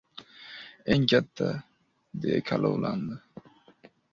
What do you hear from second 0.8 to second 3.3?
—Endi, katta...— deya kalovlandi.